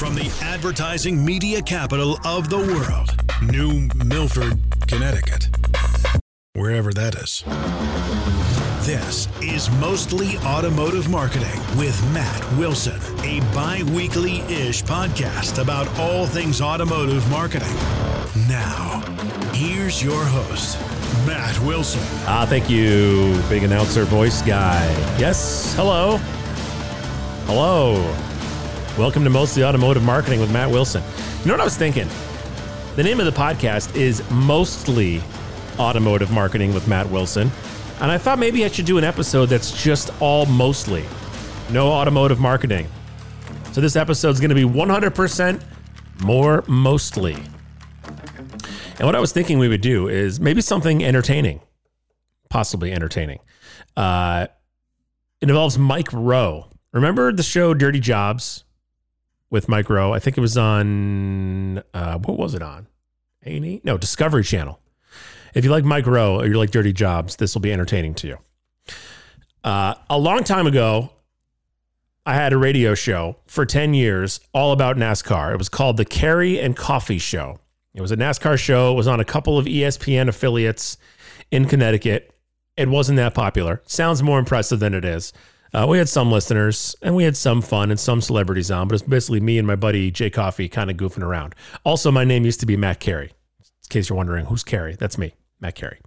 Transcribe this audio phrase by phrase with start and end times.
[0.00, 5.50] From the advertising media capital of the world, New Milford, Connecticut.
[6.54, 7.44] Wherever that is.
[8.86, 16.24] This is Mostly Automotive Marketing with Matt Wilson, a bi weekly ish podcast about all
[16.24, 17.76] things automotive marketing.
[18.48, 19.02] Now,
[19.52, 20.80] here's your host,
[21.26, 22.00] Matt Wilson.
[22.26, 24.82] Ah, thank you, big announcer voice guy.
[25.18, 26.16] Yes, hello.
[27.44, 28.29] Hello.
[28.98, 31.02] Welcome to Mostly Automotive Marketing with Matt Wilson.
[31.40, 32.06] You know what I was thinking?
[32.96, 35.22] The name of the podcast is Mostly
[35.78, 37.50] Automotive Marketing with Matt Wilson.
[38.00, 41.04] And I thought maybe I should do an episode that's just all mostly,
[41.70, 42.88] no automotive marketing.
[43.72, 45.62] So this episode is going to be 100%
[46.22, 47.34] more mostly.
[48.98, 51.60] And what I was thinking we would do is maybe something entertaining,
[52.50, 53.38] possibly entertaining.
[53.96, 54.48] Uh,
[55.40, 56.66] it involves Mike Rowe.
[56.92, 58.64] Remember the show Dirty Jobs
[59.50, 60.12] with Mike Rowe?
[60.12, 62.86] I think it was on, uh, what was it on?
[63.44, 63.80] A&E?
[63.84, 64.78] No, Discovery Channel.
[65.54, 68.26] If you like Mike Rowe or you like Dirty Jobs, this will be entertaining to
[68.28, 68.38] you.
[69.64, 71.10] Uh, a long time ago,
[72.24, 75.52] I had a radio show for 10 years all about NASCAR.
[75.52, 77.58] It was called the Carey and Coffee Show.
[77.94, 78.92] It was a NASCAR show.
[78.92, 80.96] It was on a couple of ESPN affiliates
[81.50, 82.32] in Connecticut.
[82.76, 83.82] It wasn't that popular.
[83.84, 85.32] Sounds more impressive than it is.
[85.72, 88.94] Uh, we had some listeners and we had some fun and some celebrities on, but
[88.94, 91.54] it's basically me and my buddy Jay Coffee kind of goofing around.
[91.84, 93.32] Also, my name used to be Matt Carey.
[93.60, 95.98] In case you're wondering who's Carey, that's me, Matt Carey.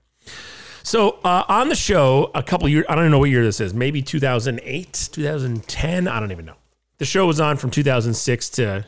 [0.84, 3.74] So uh, on the show, a couple years, I don't know what year this is,
[3.74, 6.56] maybe 2008, 2010, I don't even know.
[6.98, 8.86] The show was on from 2006 to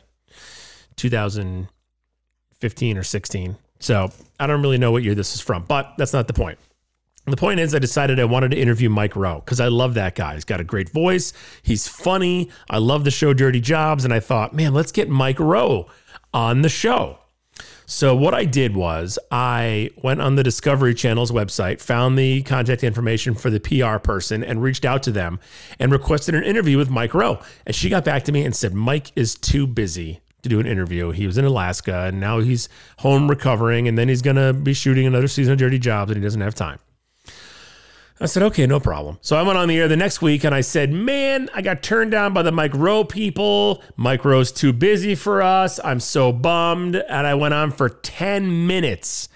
[0.98, 3.56] 2015 or 16.
[3.80, 6.60] So I don't really know what year this is from, but that's not the point.
[7.28, 10.14] The point is, I decided I wanted to interview Mike Rowe because I love that
[10.14, 10.36] guy.
[10.36, 11.34] He's got a great voice.
[11.64, 12.50] He's funny.
[12.70, 14.06] I love the show Dirty Jobs.
[14.06, 15.88] And I thought, man, let's get Mike Rowe
[16.34, 17.18] on the show.
[17.88, 22.84] So what I did was I went on the Discovery Channel's website, found the contact
[22.84, 25.40] information for the PR person, and reached out to them
[25.80, 27.40] and requested an interview with Mike Rowe.
[27.66, 30.66] And she got back to me and said, Mike is too busy to do an
[30.66, 31.12] interview.
[31.12, 32.70] He was in Alaska and now he's
[33.00, 36.18] home recovering, and then he's going to be shooting another season of Dirty Jobs and
[36.18, 36.80] he doesn't have time.
[38.20, 39.18] I said, okay, no problem.
[39.22, 41.84] So I went on the air the next week and I said, man, I got
[41.84, 43.84] turned down by the Mike Rowe people.
[43.98, 45.82] Mike Rowe's too busy for us.
[45.84, 46.96] I'm so bummed.
[46.96, 49.28] And I went on for 10 minutes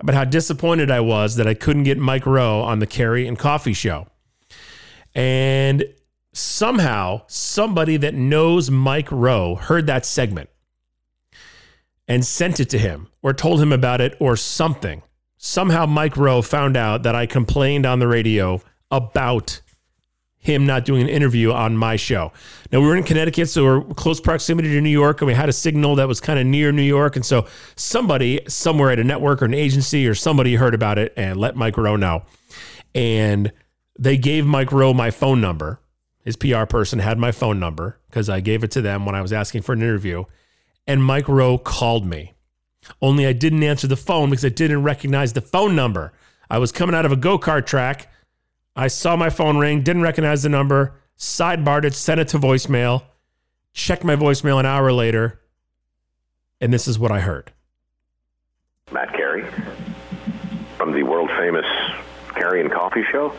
[0.00, 3.38] about how disappointed I was that I couldn't get Mike Rowe on the Carey and
[3.38, 4.08] Coffee show.
[5.14, 5.84] And
[6.32, 10.50] somehow somebody that knows Mike Rowe heard that segment
[12.08, 15.02] and sent it to him or told him about it or something
[15.44, 19.60] somehow Mike Rowe found out that I complained on the radio about
[20.38, 22.32] him not doing an interview on my show.
[22.72, 25.50] Now we were in Connecticut, so we're close proximity to New York, and we had
[25.50, 27.14] a signal that was kind of near New York.
[27.14, 27.46] And so
[27.76, 31.56] somebody somewhere at a network or an agency or somebody heard about it and let
[31.56, 32.24] Mike Rowe know.
[32.94, 33.52] And
[33.98, 35.78] they gave Mike Rowe my phone number.
[36.24, 39.20] His PR person had my phone number because I gave it to them when I
[39.20, 40.24] was asking for an interview.
[40.86, 42.33] And Mike Rowe called me.
[43.00, 46.12] Only I didn't answer the phone because I didn't recognize the phone number.
[46.50, 48.12] I was coming out of a go kart track.
[48.76, 53.04] I saw my phone ring, didn't recognize the number, sidebarred it, sent it to voicemail,
[53.72, 55.40] checked my voicemail an hour later,
[56.60, 57.52] and this is what I heard.
[58.92, 59.44] Matt Carey
[60.76, 61.66] from the world famous
[62.34, 63.32] Carey and Coffee Show.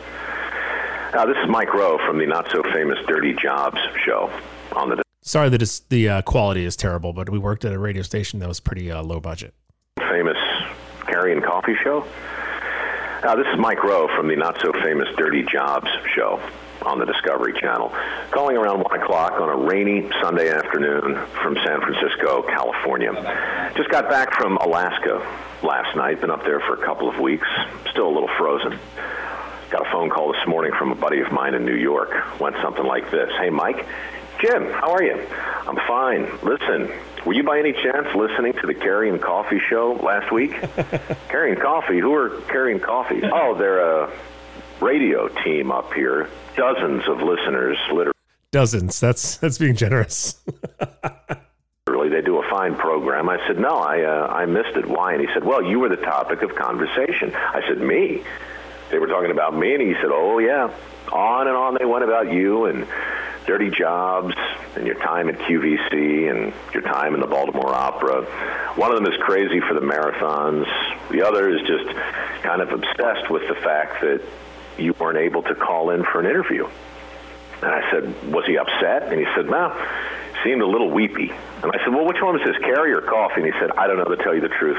[1.12, 4.30] Uh, this is Mike Rowe from the not so famous Dirty Jobs show
[4.72, 7.78] on the Sorry that it's, the uh, quality is terrible, but we worked at a
[7.80, 9.54] radio station that was pretty uh, low budget.
[9.98, 10.38] famous
[11.08, 12.06] Carey and Coffee Show.
[13.24, 16.40] Uh, this is Mike Rowe from the not so famous Dirty Jobs show
[16.82, 17.92] on the Discovery Channel,
[18.30, 23.10] calling around 1 o'clock on a rainy Sunday afternoon from San Francisco, California.
[23.76, 25.26] Just got back from Alaska
[25.64, 27.48] last night, been up there for a couple of weeks,
[27.90, 28.78] still a little frozen.
[29.70, 32.38] Got a phone call this morning from a buddy of mine in New York.
[32.38, 33.84] Went something like this Hey, Mike.
[34.46, 35.26] Jim, how are you?
[35.66, 36.22] I'm fine.
[36.44, 36.92] Listen,
[37.24, 40.52] were you by any chance listening to the Carey and Coffee show last week?
[41.28, 41.98] Carey and Coffee?
[41.98, 43.22] Who are Carey and Coffee?
[43.24, 44.12] Oh, they're a
[44.80, 46.30] radio team up here.
[46.56, 48.12] Dozens of listeners, literally.
[48.52, 49.00] Dozens.
[49.00, 50.40] That's that's being generous.
[51.88, 53.28] Literally, they do a fine program.
[53.28, 54.86] I said, no, I uh, I missed it.
[54.86, 55.12] Why?
[55.12, 57.34] And he said, well, you were the topic of conversation.
[57.34, 58.22] I said, me?
[58.90, 60.72] They were talking about me, and he said, oh yeah.
[61.12, 62.86] On and on they went about you and
[63.46, 64.34] dirty jobs
[64.74, 68.24] and your time at QVC and your time in the Baltimore Opera.
[68.74, 70.66] One of them is crazy for the marathons.
[71.10, 71.86] The other is just
[72.42, 74.20] kind of obsessed with the fact that
[74.78, 76.68] you weren't able to call in for an interview.
[77.62, 79.10] And I said, was he upset?
[79.10, 79.74] And he said, no.
[80.44, 81.30] seemed a little weepy.
[81.62, 83.40] And I said, Well, which one was this, Carey or Coffey?
[83.40, 84.78] And he said, I don't know to tell you the truth.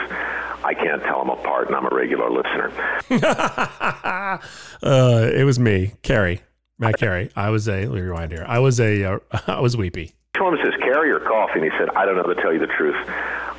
[0.63, 2.71] I can't tell them apart, and I'm a regular listener.
[4.83, 6.41] uh, it was me, Carey,
[6.79, 7.29] Matt Carey.
[7.35, 8.45] I was a, let me rewind here.
[8.47, 10.13] I was a, uh, I was weepy.
[10.39, 11.59] Was this, Carey or Coffey?
[11.59, 12.95] And he said, I don't know to tell you the truth.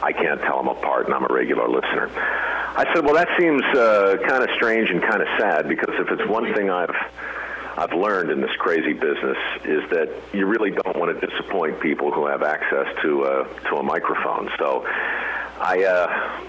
[0.00, 2.08] I can't tell them apart, and I'm a regular listener.
[2.14, 6.08] I said, Well, that seems uh, kind of strange and kind of sad because if
[6.08, 6.94] it's one thing I've
[7.76, 12.12] I've learned in this crazy business is that you really don't want to disappoint people
[12.12, 14.48] who have access to uh, to a microphone.
[14.58, 14.84] So
[15.60, 16.40] I uh,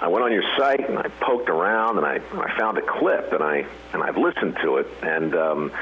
[0.00, 3.32] I went on your site and I poked around and I, I found a clip
[3.32, 5.72] and I and I've listened to it and um,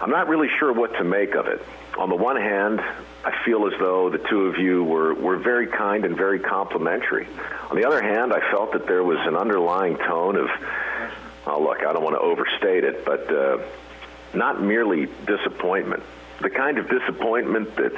[0.00, 1.62] I'm not really sure what to make of it.
[1.96, 2.80] On the one hand,
[3.24, 7.26] I feel as though the two of you were, were very kind and very complimentary.
[7.70, 10.48] On the other hand, I felt that there was an underlying tone of,
[11.46, 13.58] oh, look, I don't want to overstate it, but uh,
[14.34, 16.02] not merely disappointment.
[16.40, 17.96] The kind of disappointment that's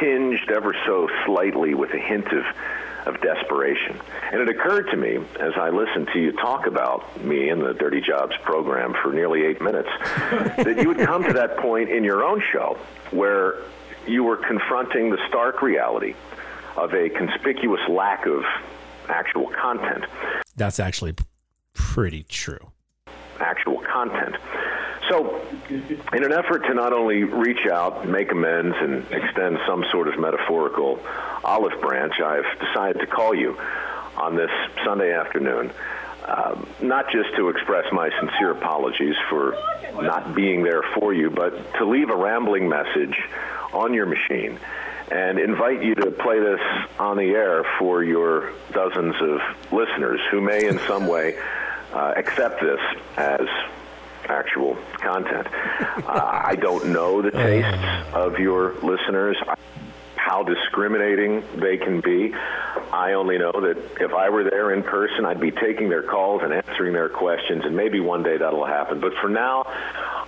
[0.00, 2.44] tinged ever so slightly with a hint of
[3.06, 3.98] of desperation.
[4.32, 7.72] And it occurred to me as I listened to you talk about me and the
[7.72, 9.88] Dirty Jobs program for nearly eight minutes
[10.56, 12.76] that you would come to that point in your own show
[13.10, 13.62] where
[14.06, 16.14] you were confronting the stark reality
[16.76, 18.44] of a conspicuous lack of
[19.08, 20.04] actual content.
[20.56, 21.14] That's actually
[21.74, 22.70] pretty true.
[23.40, 24.36] Actual content.
[25.10, 25.42] So,
[26.12, 30.20] in an effort to not only reach out, make amends, and extend some sort of
[30.20, 31.00] metaphorical
[31.42, 33.58] olive branch, I've decided to call you
[34.16, 34.50] on this
[34.84, 35.72] Sunday afternoon.
[36.26, 39.56] Um, not just to express my sincere apologies for
[39.94, 43.18] not being there for you, but to leave a rambling message
[43.72, 44.60] on your machine
[45.10, 46.60] and invite you to play this
[47.00, 49.40] on the air for your dozens of
[49.72, 51.36] listeners who may in some way
[51.92, 52.80] uh, accept this
[53.16, 53.48] as
[54.30, 55.46] actual content.
[55.50, 59.36] uh, I don't know the tastes of your listeners,
[60.16, 62.32] how discriminating they can be.
[62.92, 66.42] I only know that if I were there in person, I'd be taking their calls
[66.42, 69.00] and answering their questions, and maybe one day that'll happen.
[69.00, 69.64] But for now,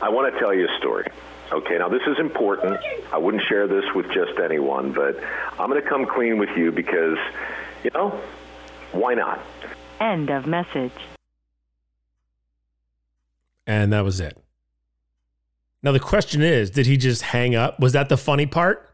[0.00, 1.06] I want to tell you a story.
[1.52, 2.80] Okay, now this is important.
[3.12, 5.22] I wouldn't share this with just anyone, but
[5.58, 7.18] I'm going to come clean with you because,
[7.84, 8.18] you know,
[8.92, 9.40] why not?
[10.00, 10.92] End of message.
[13.66, 14.36] And that was it.
[15.82, 17.80] Now, the question is did he just hang up?
[17.80, 18.88] Was that the funny part?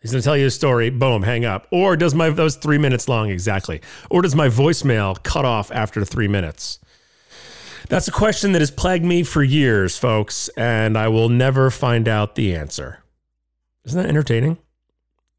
[0.00, 1.66] He's going to tell you a story, boom, hang up.
[1.72, 3.80] Or does my, that was three minutes long exactly.
[4.10, 6.78] Or does my voicemail cut off after three minutes?
[7.88, 12.08] That's a question that has plagued me for years, folks, and I will never find
[12.08, 13.02] out the answer.
[13.84, 14.58] Isn't that entertaining?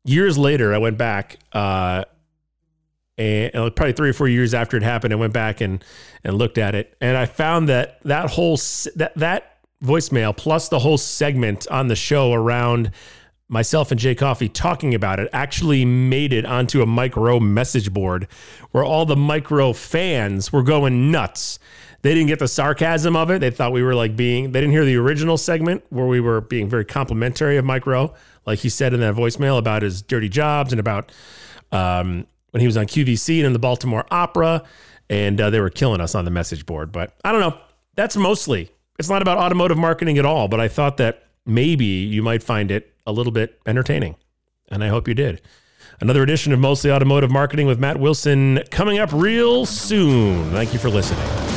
[0.05, 2.05] Years later, I went back, uh,
[3.17, 5.83] and probably three or four years after it happened, I went back and
[6.23, 8.57] and looked at it, and I found that that whole
[8.95, 12.91] that that voicemail plus the whole segment on the show around
[13.49, 17.93] myself and Jay Coffey talking about it actually made it onto a Mike Rowe message
[17.93, 18.27] board
[18.71, 21.59] where all the Mike Rowe fans were going nuts.
[22.01, 23.39] They didn't get the sarcasm of it.
[23.39, 26.41] They thought we were like being, they didn't hear the original segment where we were
[26.41, 28.13] being very complimentary of Mike Rowe,
[28.45, 31.11] like he said in that voicemail about his dirty jobs and about
[31.71, 32.27] um,
[32.57, 34.63] when he was on QVC and in the Baltimore Opera.
[35.11, 36.91] And uh, they were killing us on the message board.
[36.91, 37.55] But I don't know.
[37.93, 40.47] That's mostly, it's not about automotive marketing at all.
[40.47, 44.15] But I thought that maybe you might find it a little bit entertaining.
[44.69, 45.39] And I hope you did.
[46.01, 50.49] Another edition of Mostly Automotive Marketing with Matt Wilson coming up real soon.
[50.51, 51.56] Thank you for listening.